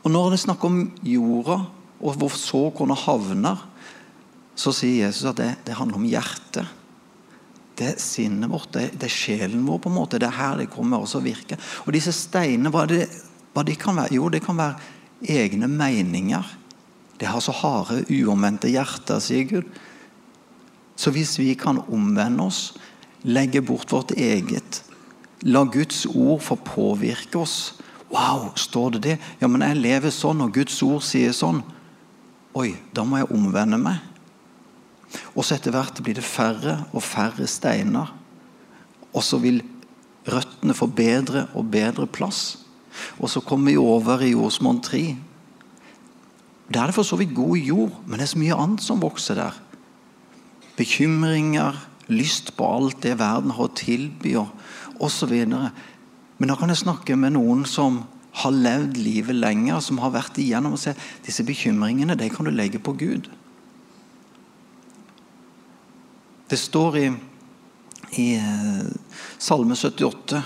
[0.00, 1.58] Og når det er snakk om jorda,
[2.00, 3.60] og hvor såkornet havner,
[4.56, 6.64] så sier Jesus at det, det handler om hjertet
[7.78, 9.80] det er sinnet vårt, det, er sjelen vår.
[9.82, 11.58] på en måte, Det er her det kommer også å virke.
[11.86, 13.08] Og disse steinene, hva, det,
[13.52, 14.14] hva de kan være?
[14.14, 14.78] Jo, det kan være
[15.26, 16.44] egne meninger.
[17.18, 19.70] Det har så harde, uomvendte hjerter, sier Gud.
[20.96, 22.74] Så hvis vi kan omvende oss,
[23.24, 24.84] legge bort vårt eget,
[25.42, 27.74] la Guds ord få påvirke oss
[28.14, 29.14] Wow, står det det?
[29.40, 31.64] Ja, men jeg lever sånn, og Guds ord sier sånn.
[32.54, 33.98] Oi, da må jeg omvende meg.
[35.34, 38.12] Og så etter hvert blir det færre og færre steiner.
[39.14, 39.62] Og så vil
[40.26, 42.58] røttene få bedre og bedre plass.
[43.18, 45.04] Og så kommer vi over i jordsmonn 3.
[46.72, 49.02] Der er det for så vidt god jord, men det er så mye annet som
[49.02, 49.58] vokser der.
[50.78, 51.76] Bekymringer,
[52.08, 54.34] lyst på alt det verden har å tilby,
[55.00, 55.34] osv.
[55.44, 58.02] Men da kan jeg snakke med noen som
[58.40, 60.94] har levd livet lenger, som har vært igjennom og se
[61.26, 63.28] disse bekymringene det kan du legge på Gud.
[66.48, 67.06] Det står i,
[68.20, 68.84] i eh,
[69.38, 70.42] Salme 78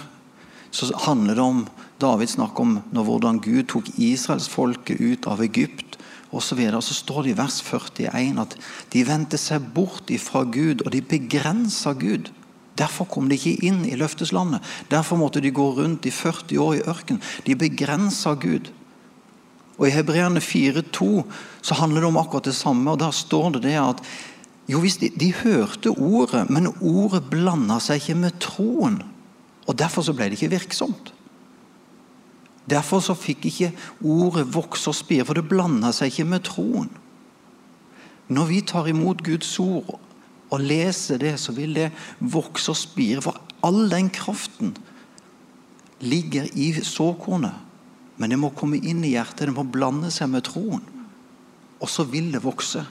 [0.71, 1.67] så handler det om
[1.99, 5.99] David snakker om hvordan Gud tok israelsfolket ut av Egypt
[6.31, 6.45] osv.
[6.45, 6.83] Så, videre.
[6.83, 8.57] så står det i vers 41 at
[8.93, 12.31] de vendte seg bort ifra Gud, og de begrensa Gud.
[12.79, 14.63] Derfor kom de ikke inn i løfteslandet.
[14.93, 17.25] Derfor måtte de gå rundt i 40 år i ørkenen.
[17.47, 18.71] De begrensa Gud.
[19.79, 21.25] Og I Hebreerne 4,2
[21.63, 22.91] så handler det om akkurat det samme.
[22.91, 24.03] og Der står det det at
[24.69, 28.99] jo, hvis de, de hørte ordet, men ordet blanda seg ikke med troen.
[29.69, 31.13] Og Derfor så ble det ikke virksomt.
[32.69, 33.71] Derfor så fikk ikke
[34.05, 36.91] ordet vokse og spire, for det blanda seg ikke med troen.
[38.29, 39.95] Når vi tar imot Guds ord
[40.53, 41.89] og leser det, så vil det
[42.21, 43.25] vokse og spire.
[43.25, 44.77] For all den kraften
[46.05, 47.57] ligger i såkornet.
[48.19, 50.85] Men det må komme inn i hjertet, det må blande seg med troen.
[51.79, 52.83] Og så vil det vokse.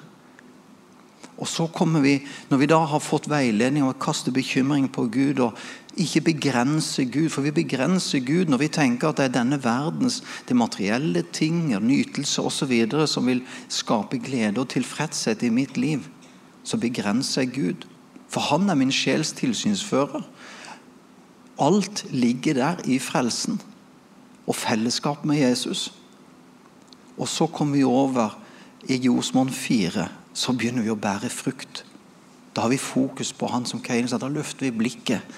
[1.38, 5.40] Og så kommer vi, Når vi da har fått veiledning om å bekymring på Gud
[5.40, 5.58] og
[5.98, 7.30] ikke begrense Gud.
[7.30, 11.74] For vi begrenser Gud når vi tenker at det er denne verdens det materielle ting,
[11.74, 12.74] nytelse osv.
[13.08, 16.08] som vil skape glede og tilfredshet i mitt liv.
[16.64, 17.88] Så begrenser jeg Gud.
[18.30, 20.24] For han er min sjels tilsynsfører.
[21.60, 23.62] Alt ligger der i frelsen
[24.48, 25.94] og fellesskap med Jesus.
[27.18, 28.38] Og så kommer vi over
[28.88, 30.08] i Josmon 4.
[30.38, 31.82] Så begynner vi å bære frukt.
[32.54, 34.20] Da har vi fokus på han som Kain sa.
[34.22, 35.38] Da løfter vi blikket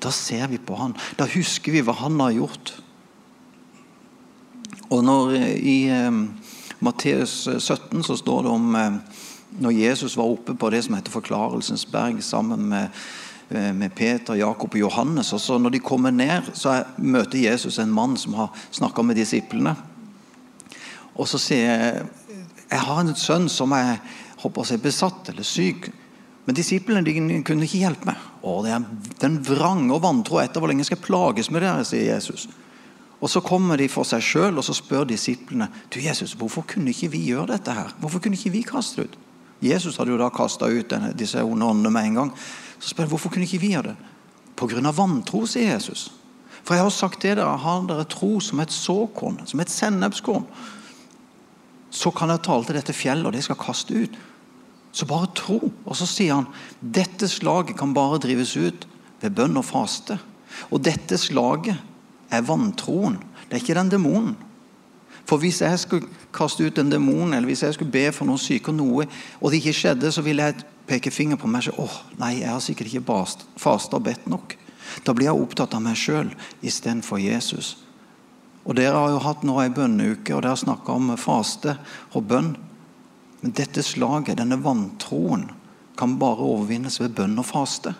[0.00, 0.94] da ser vi på han.
[1.18, 2.74] Da husker vi hva han har gjort.
[4.90, 6.20] Og når eh, I eh,
[6.80, 9.18] Matteus 17 så står det om eh,
[9.60, 12.96] når Jesus var oppe på det som heter Forklarelsens berg sammen med,
[13.50, 15.32] eh, med Peter, Jakob og Johannes.
[15.32, 19.02] og så Når de kommer ned, så er, møter Jesus en mann som har snakka
[19.02, 19.76] med disiplene.
[21.14, 22.08] Og så sier jeg
[22.70, 23.96] jeg har en sønn som er
[24.42, 25.90] håper jeg, besatt eller syk.
[26.46, 28.20] Men disiplene dine kunne ikke hjelpe meg.
[28.42, 28.86] Å, det er
[29.20, 32.48] Den vrange og vantro etter hvor lenge skal jeg plages med dere, sier Jesus.
[33.20, 36.94] Og Så kommer de for seg sjøl og så spør disiplene du Jesus, hvorfor kunne
[36.94, 37.72] ikke vi gjøre dette.
[37.72, 37.92] her?
[38.00, 39.18] Hvorfor kunne ikke vi kaste ut?
[39.60, 42.32] Jesus hadde jo da kasta ut denne, disse onde åndene med en gang.
[42.80, 43.96] Så spør de hvorfor kunne ikke vi gjøre det.
[44.56, 44.90] Pga.
[44.92, 46.10] vantro, sier Jesus.
[46.64, 50.46] For jeg har sagt til dere, har dere tro som et såkorn, som et sennepskorn,
[51.90, 54.18] så kan dere tale til dette fjellet, og det skal kaste ut.
[54.92, 55.60] Så bare tro.
[55.84, 56.48] Og så sier han
[56.80, 58.86] dette slaget kan bare drives ut
[59.20, 60.18] ved bønn og faste.
[60.70, 61.78] Og dette slaget
[62.30, 63.18] er vantroen.
[63.46, 64.38] Det er ikke den demonen.
[65.30, 68.40] For hvis jeg skulle kaste ut en demon, eller hvis jeg skulle be for noen
[68.40, 69.06] syke, og noe,
[69.40, 71.78] og det ikke skjedde, så ville jeg peke finger på meg selv.
[71.78, 73.18] åh, nei, jeg har sikkert ikke
[73.58, 74.56] fasta og bedt nok.
[75.06, 76.32] Da blir jeg opptatt av meg sjøl
[76.66, 77.76] istedenfor Jesus.
[78.64, 81.76] Og Dere har jo hatt nå ei bønneuke, og dere har snakka om faste
[82.12, 82.56] og bønn.
[83.40, 85.50] Men dette slaget, denne vantroen,
[85.96, 87.94] kan bare overvinnes ved bønn og faste.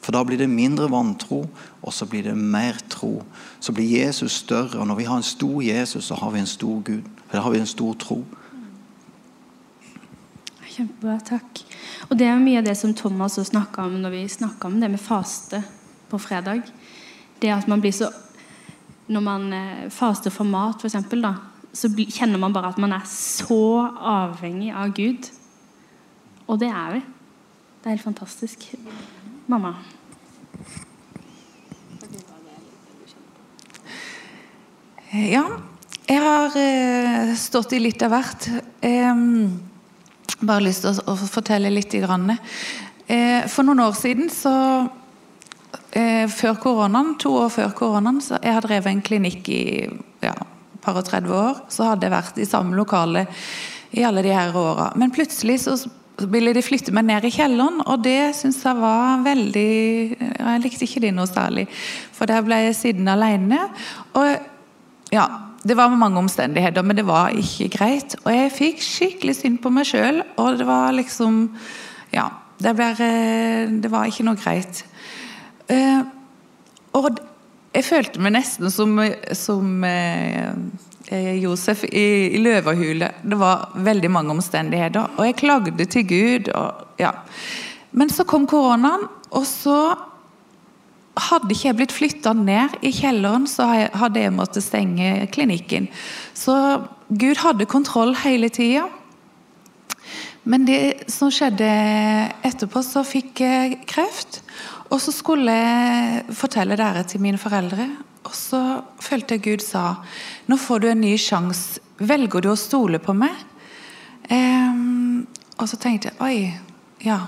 [0.00, 1.42] For da blir det mindre vantro,
[1.82, 3.22] og så blir det mer tro.
[3.60, 4.80] Så blir Jesus større.
[4.80, 7.08] Og når vi har en stor Jesus, så har vi en stor Gud.
[7.32, 8.22] Da har vi en stor tro.
[10.70, 11.18] Kjempebra.
[11.20, 11.62] Takk.
[12.08, 14.88] Og Det er mye av det som Thomas snakka om når vi snakka om det
[14.90, 15.62] med faste
[16.08, 16.62] på fredag.
[17.40, 18.10] Det at man blir så
[19.10, 21.34] Når man eh, faster for mat, f.eks., da,
[21.72, 25.30] så kjenner man bare at man er så avhengig av Gud.
[26.50, 27.00] Og det er vi.
[27.80, 28.66] Det er helt fantastisk.
[29.50, 29.74] Mamma.
[35.10, 35.44] Ja,
[36.06, 38.46] jeg har eh, stått i litt av hvert.
[38.86, 39.24] Eh,
[40.40, 41.94] bare lyst til å, fortelle litt.
[41.94, 44.52] Eh, for noen år siden, så
[45.90, 49.64] eh, før koronaen, to år før koronaen, så jeg har drevet en klinikk i
[50.22, 50.34] ja,
[50.82, 53.26] par og 30 år, så hadde jeg vært i samme lokale
[53.96, 54.90] i alle de her åra.
[54.98, 55.76] Men plutselig så
[56.30, 59.70] ville de flytte meg ned i kjelleren, og det syns jeg var veldig
[60.20, 61.66] Jeg likte ikke det noe særlig,
[62.16, 63.62] for der ble jeg sittende alene.
[64.18, 65.26] Og ja,
[65.64, 68.16] det var mange omstendigheter, men det var ikke greit.
[68.24, 71.48] Og jeg fikk skikkelig synd på meg sjøl, og det var liksom
[72.14, 72.28] Ja.
[72.60, 73.06] Det, ble,
[73.80, 74.82] det var ikke noe greit.
[75.70, 76.02] Uh,
[76.92, 77.06] og
[77.70, 78.96] jeg følte meg nesten som,
[79.36, 80.50] som eh,
[81.06, 83.22] eh, Josef i, i løverhulet.
[83.22, 85.12] Det var veldig mange omstendigheter.
[85.16, 86.50] Og jeg klagde til Gud.
[86.58, 87.14] Og, ja.
[87.94, 89.78] Men så kom koronaen, og så
[91.20, 95.86] hadde ikke jeg blitt flytta ned i kjelleren, så hadde jeg måttet stenge klinikken.
[96.34, 96.54] Så
[97.10, 98.88] Gud hadde kontroll hele tida.
[100.48, 101.68] Men det som skjedde
[102.46, 104.40] etterpå, så fikk jeg kreft.
[104.90, 107.86] Og så skulle jeg fortelle dere til mine foreldre.
[108.26, 108.60] Og så
[109.00, 109.84] følte jeg Gud sa
[110.50, 111.80] nå får du en ny sjanse.
[112.00, 113.36] Velger du å stole på meg?
[114.30, 115.26] Um,
[115.60, 116.36] og så tenkte jeg oi,
[117.04, 117.18] ja.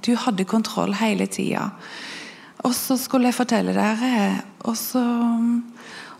[0.00, 1.68] Du hadde kontroll hele tida.
[2.66, 4.40] Og så skulle jeg fortelle dere.
[4.68, 5.02] Og så,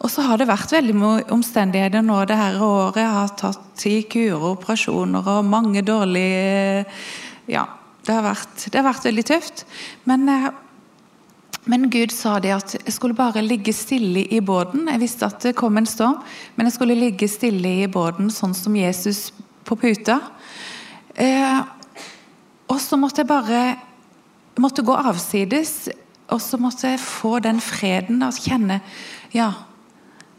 [0.00, 0.96] og så har det vært veldig
[1.34, 3.02] omstendigheter nå det her året.
[3.02, 6.86] Jeg har tatt ti kurer, operasjoner og mange dårlige
[7.50, 7.64] Ja,
[8.10, 9.64] det har vært, det har vært veldig tøft.
[10.10, 10.48] Men, eh,
[11.70, 14.88] men Gud sa det at jeg skulle bare ligge stille i båten.
[14.90, 16.18] Jeg visste at det kom en storm,
[16.56, 19.30] men jeg skulle ligge stille i båten, sånn som Jesus
[19.64, 20.18] på puta.
[21.14, 21.60] Eh,
[22.66, 23.62] og så måtte jeg bare
[24.58, 25.88] måtte gå avsides,
[26.30, 28.24] og så måtte jeg få den freden.
[28.26, 28.80] Og kjenne
[29.30, 29.52] Ja,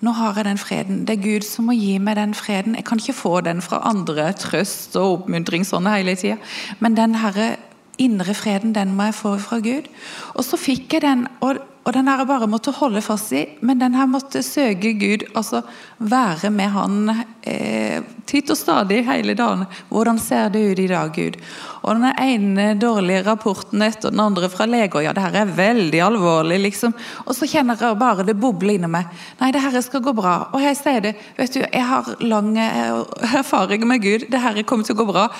[0.01, 1.01] nå har jeg den freden.
[1.05, 2.75] Det er Gud som må gi meg den freden.
[2.75, 6.39] Jeg kan ikke få den fra andre, trøst og oppmuntring sånn hele tida.
[6.81, 7.55] Men den herre
[8.01, 9.89] indre freden, den må jeg få fra Gud.
[10.33, 13.79] Og så fikk jeg den, og, og den her bare måtte holde fast i, men
[13.81, 15.63] den her måtte søke Gud, altså
[15.97, 17.09] være med Han
[17.41, 19.65] eh, titt og stadig hele dagen.
[19.89, 21.39] Hvordan ser det ut i dag, Gud?
[21.81, 26.03] Og den ene dårlige rapporten etter den andre fra leger, ja, det her er veldig
[26.05, 26.93] alvorlig, liksom.
[27.25, 29.09] Og så kjenner jeg bare det boble inni meg.
[29.41, 30.37] Nei, det her skal gå bra.
[30.53, 32.97] Og jeg sier det, vet du, jeg har lang eh,
[33.41, 35.31] erfaring med Gud, det her kommer til å gå bra.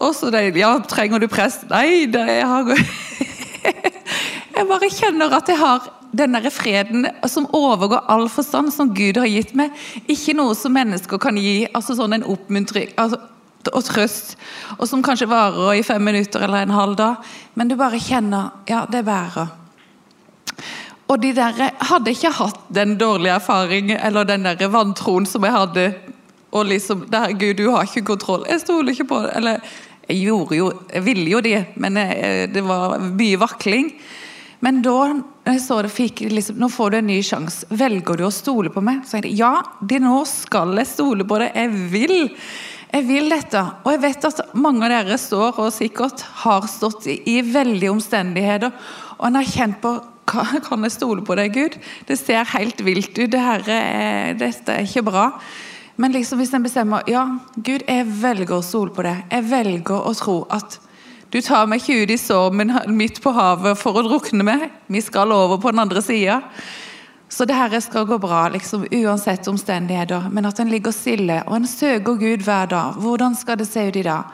[0.00, 1.68] Og så det, ja, trenger du prest?
[1.68, 2.72] Nei, det jeg har
[4.56, 9.18] Jeg bare kjenner at jeg har den der freden som overgår all forstand, som Gud
[9.20, 9.74] har gitt meg.
[10.08, 11.66] Ikke noe som mennesker kan gi.
[11.74, 13.20] altså sånn en oppmuntring altså,
[13.66, 14.36] og trøst,
[14.78, 17.30] og som kanskje varer i fem minutter eller en halv dag.
[17.54, 19.50] Men du bare kjenner Ja, det bærer.
[21.06, 21.54] Og de der
[21.90, 25.86] hadde ikke hatt den dårlige erfaringen eller den der vantroen som jeg hadde.
[26.50, 28.46] Og liksom der, Gud, du har ikke kontroll.
[28.48, 29.36] Jeg stoler ikke på det.
[29.36, 29.60] Eller
[30.06, 31.98] jeg gjorde jo Jeg ville jo det, men
[32.52, 33.90] det var mye vakling.
[34.64, 35.00] Men da
[35.46, 37.68] jeg så det, fikk liksom, nå får du en ny sjanse.
[37.76, 39.04] Velger du å stole på meg?
[39.06, 39.52] Så jeg ja,
[39.84, 41.52] det nå skal jeg stole på det.
[41.54, 42.16] Jeg vil.
[42.90, 43.62] Jeg vil dette.
[43.84, 47.92] Og jeg vet at mange av dere står og sikkert har stått i, i veldige
[47.92, 48.74] omstendigheter.
[49.18, 51.76] Og en har kjent på Kan jeg stole på deg, Gud?
[52.08, 53.34] Det ser helt vilt ut.
[53.38, 53.62] Er,
[54.34, 55.28] dette er ikke bra.
[55.96, 57.24] Men liksom hvis en bestemmer ja,
[57.56, 59.16] Gud, jeg velger å stole på det.
[59.32, 60.80] Jeg velger å tro at
[61.32, 64.68] du tar meg ikke ut i stormen midt på havet for å drukne meg.
[64.92, 66.42] Vi skal over på den andre sida.
[67.28, 70.28] Så det her skal gå bra, liksom, uansett omstendigheter.
[70.30, 73.00] Men at en ligger stille, og en søker Gud hver dag.
[73.02, 74.30] Hvordan skal det se ut i dag?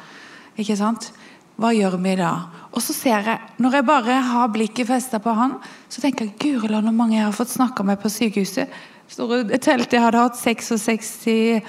[0.60, 1.08] Ikke sant?
[1.56, 2.32] Hva gjør vi da?
[2.72, 5.56] Og så ser jeg, Når jeg bare har blikket festa på han,
[5.88, 8.68] så tenker jeg guri land hvor mange jeg har fått snakka med på sykehuset
[9.08, 9.92] store telt.
[9.92, 11.62] Jeg hadde hatt 66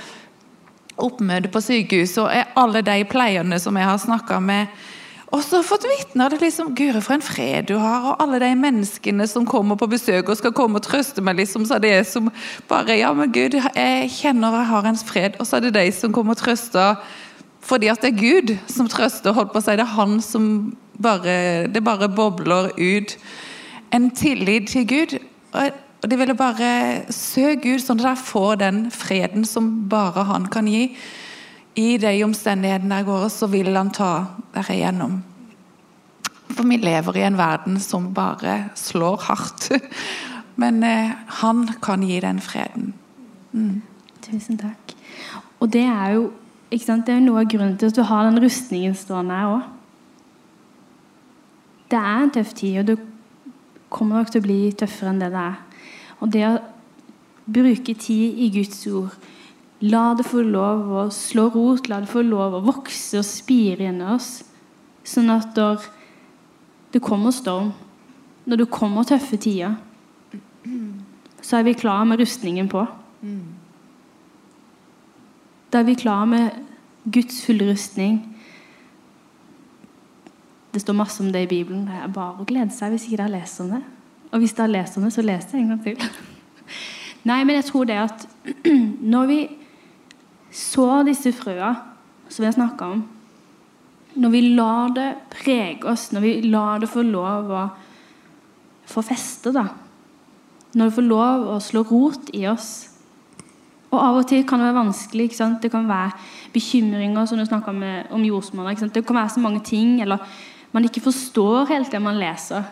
[1.01, 4.67] oppmøte på sykehuset, og alle de pleierne som jeg har snakka med.
[5.33, 8.51] Og så fått vitne det liksom, Guri, for en fred du har, og alle de
[8.53, 11.39] menneskene som kommer på besøk og skal komme og trøste meg.
[11.41, 12.29] liksom, så det er som
[12.69, 15.39] bare Ja, men Gud, jeg kjenner jeg har en fred.
[15.39, 17.01] Og så er det de som kommer og trøster
[17.63, 19.33] fordi at det er Gud som trøster.
[19.33, 23.17] holdt på å si, Det er han som bare Det bare bobler ut.
[23.91, 25.19] En tillit til Gud.
[25.53, 25.71] Og
[26.03, 30.49] og De ville bare søke Gud, sånn at de får den freden som bare han
[30.51, 30.89] kan gi.
[31.79, 34.11] I de omstendighetene der går, så vil han ta
[34.53, 35.21] dere igjennom.
[36.53, 39.71] For vi lever i en verden som bare slår hardt.
[40.61, 42.91] Men eh, han kan gi den freden.
[43.55, 43.81] Mm.
[44.27, 44.93] Tusen takk.
[45.63, 46.31] Og det er jo
[46.73, 49.65] det er noe av grunnen til at du har den rustningen stående her òg.
[51.93, 52.95] Det er en tøff tid, og det
[53.93, 55.59] kommer nok til å bli tøffere enn det det er.
[56.23, 56.57] Og det å
[57.51, 59.11] bruke tid i Guds ord
[59.83, 63.89] La det få lov å slå rot, la det få lov å vokse og spire
[63.89, 64.37] inni oss.
[65.03, 65.83] Sånn at når
[66.93, 67.73] det kommer storm,
[68.47, 69.75] når det kommer tøffe tider,
[71.43, 72.85] så er vi klar med rustningen på.
[75.73, 76.63] Da er vi klar med
[77.03, 78.21] Guds fulle rustning.
[80.71, 81.89] Det står masse om det i Bibelen.
[81.89, 83.83] Det er bare å glede seg hvis ikke dere lest om det.
[84.33, 85.99] Og hvis dere lest om det, så les det en gang til.
[87.29, 88.25] Nei, men jeg tror det at
[89.13, 89.41] når vi
[90.53, 91.73] sår disse frøa
[92.29, 93.03] som har snakka om
[94.13, 97.63] Når vi lar det prege oss, når vi lar det få lov å
[98.89, 99.67] få feste, da
[100.73, 102.69] Når det får lov å slå rot i oss
[103.91, 105.29] Og av og til kan det være vanskelig.
[105.29, 105.61] ikke sant?
[105.61, 106.17] Det kan være
[106.53, 107.73] bekymringer, som du snakka
[108.09, 108.73] om jordsmonner.
[108.89, 110.17] Det kan være så mange ting, eller
[110.73, 112.65] man ikke forstår helt det man leser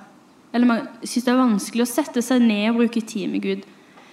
[0.52, 3.68] eller man syns det er vanskelig å sette seg ned og bruke tid med Gud,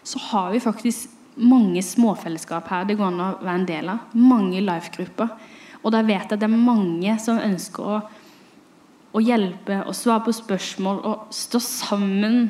[0.07, 4.15] så har vi faktisk mange småfellesskap her det går an å være en del av.
[4.15, 5.35] Mange life-grupper.
[5.83, 7.99] Og da vet jeg at det er mange som ønsker å,
[9.15, 12.49] å hjelpe og svare på spørsmål og stå sammen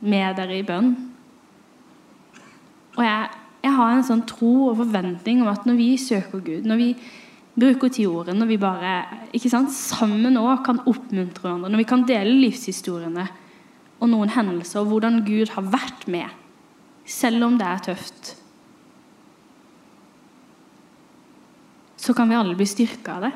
[0.00, 0.94] med dere i bønn.
[2.96, 3.28] Og jeg,
[3.64, 6.90] jeg har en sånn tro og forventning om at når vi søker Gud, når vi
[7.56, 8.92] bruker til ordet, når vi bare
[9.36, 13.26] ikke sant, sammen også kan oppmuntre hverandre, når vi kan dele livshistoriene,
[13.96, 16.28] og noen hendelser, og hvordan Gud har vært med,
[17.08, 18.34] selv om det er tøft,
[21.96, 23.32] så kan vi alle bli styrka av det.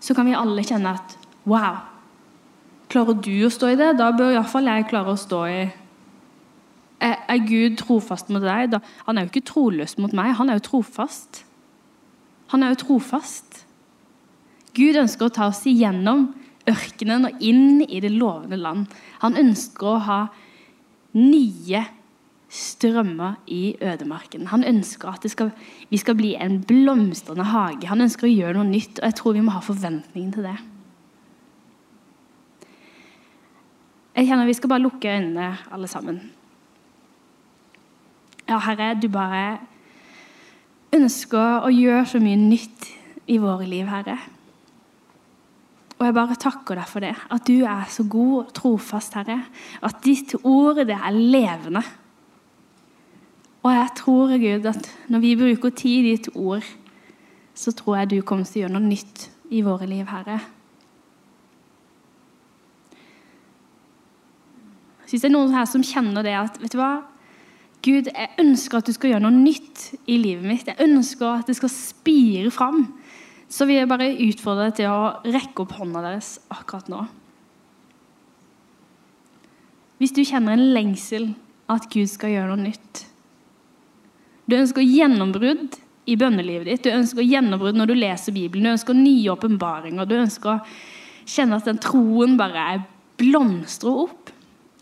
[0.00, 1.16] Så kan vi alle kjenne at
[1.46, 1.82] wow,
[2.90, 3.92] klarer du å stå i det?
[3.98, 5.60] Da bør iallfall jeg klare å stå i
[7.06, 8.78] er, Gud trofast mot deg?
[9.06, 11.44] Han er jo ikke troløs mot meg, han er jo trofast.
[12.52, 13.64] Han er jo trofast.
[14.76, 16.28] Gud ønsker å ta oss igjennom
[16.68, 18.90] ørkenen og inn i det lovende land.
[19.22, 20.20] Han ønsker å ha
[21.16, 21.84] nye
[22.52, 24.46] strømmer i ødemarken.
[24.52, 25.50] Han ønsker at skal,
[25.90, 27.88] vi skal bli en blomstrende hage.
[27.90, 30.56] Han ønsker å gjøre noe nytt, og jeg tror vi må ha forventningen til det.
[34.16, 36.20] Jeg kjenner Vi skal bare lukke øynene, alle sammen.
[38.48, 39.58] Ja, Herre, du bare
[40.94, 42.88] ønsker å gjøre så mye nytt
[43.32, 44.16] i våre liv, Herre.
[45.96, 47.14] Og jeg bare takker deg for det.
[47.32, 49.38] At du er så god og trofast, Herre.
[49.84, 51.82] At ditt ord, det er levende.
[53.64, 56.66] Og jeg tror, Gud, at når vi bruker tid i ditt ord,
[57.56, 60.38] så tror jeg du kommer til å gjøre noe nytt i våre liv, Herre.
[65.06, 67.06] Jeg synes det er noen her som kjenner det at vet du hva?
[67.84, 70.70] Gud, jeg ønsker at du skal gjøre noe nytt i livet mitt.
[70.70, 72.86] Jeg ønsker at det skal spire fram.
[73.46, 77.04] Så vil jeg bare utfordre deg til å rekke opp hånda deres akkurat nå.
[80.02, 81.30] Hvis du kjenner en lengsel
[81.72, 83.06] at Gud skal gjøre noe nytt
[84.46, 88.94] Du ønsker gjennombrudd i bønnelivet ditt, du ønsker gjennombrudd når du leser Bibelen, du ønsker
[88.94, 90.58] nye åpenbaringer, du ønsker å
[91.26, 92.84] kjenne at den troen bare
[93.18, 94.30] blomstrer opp,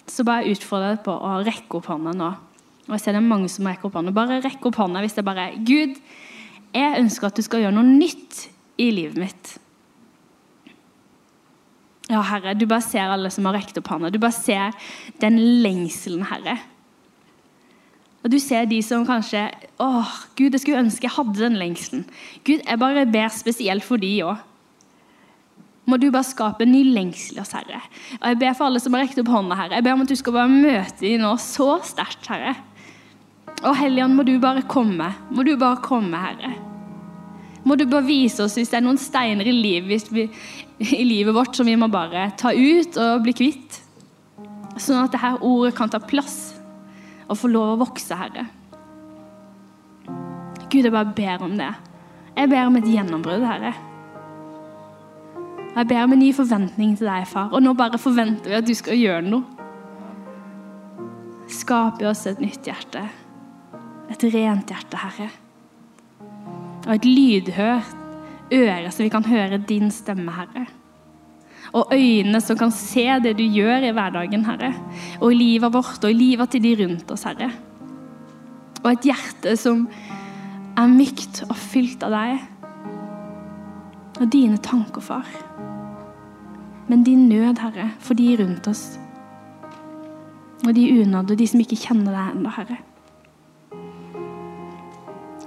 [0.05, 2.29] så bare utfordrer jeg deg på å rekke opp hånda nå.
[2.89, 4.13] Og jeg ser det er mange som rekker opp hånda.
[4.15, 5.97] Bare rekk opp hånda hvis det bare er Gud,
[6.75, 8.49] jeg ønsker at du skal gjøre noe nytt
[8.83, 9.53] i livet mitt.
[12.11, 14.11] Ja, Herre, du bare ser alle som har rekt opp hånda.
[14.13, 14.75] Du bare ser
[15.23, 16.59] den lengselen, Herre.
[18.25, 19.47] Og du ser de som kanskje
[19.85, 22.05] åh, Gud, jeg skulle ønske jeg hadde den lengselen.
[22.45, 24.43] Gud, jeg bare ber spesielt for de òg.
[25.85, 27.83] Må du bare skape en ny lengsel i oss, Herre.
[28.23, 29.77] Og jeg ber for alle som har rekt opp hånda, Herre.
[29.77, 32.55] Jeg ber om at du skal bare møte dem nå så sterkt, Herre.
[33.65, 35.09] Og Helligånd, må du bare komme.
[35.33, 36.53] Må du bare komme, Herre.
[37.65, 40.27] Må du bare vise oss hvis det er noen steiner i livet, vi,
[40.85, 43.81] i livet vårt som vi må bare ta ut og bli kvitt.
[44.77, 46.53] Sånn at dette ordet kan ta plass
[47.25, 48.45] og få lov å vokse, Herre.
[50.69, 51.73] Gud, jeg bare ber om det.
[52.35, 53.73] Jeg ber om et gjennombrudd, Herre.
[55.75, 57.49] Jeg ber om en ny forventning til deg, far.
[57.55, 59.43] Og nå bare forventer vi at du skal gjøre noe.
[61.51, 63.07] Skap i oss et nytt hjerte.
[64.15, 65.29] Et rent hjerte, Herre.
[66.85, 67.95] Og et lydhørt
[68.55, 70.67] øre, så vi kan høre din stemme, Herre.
[71.75, 74.71] Og øyne som kan se det du gjør i hverdagen, Herre.
[75.19, 77.51] Og i livet vårt og i livet til de rundt oss, Herre.
[78.85, 79.89] Og et hjerte som
[80.79, 82.51] er mykt og fylt av deg
[84.21, 85.27] og dine tanker, far.
[86.87, 88.93] Men din nød, Herre, for de rundt oss.
[90.63, 92.85] Og de unådde, de som ikke kjenner deg ennå, Herre.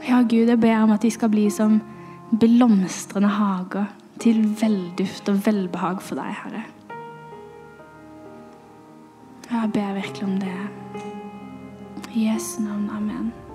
[0.07, 1.81] Ja, Gud, jeg ber om at de skal bli som
[2.39, 3.89] blomstrende hager
[4.23, 6.63] til velduft og velbehag for deg, Herre.
[9.51, 10.55] Ja, Jeg ber virkelig om det.
[12.15, 12.89] I Jesu navn.
[12.89, 13.46] Amen.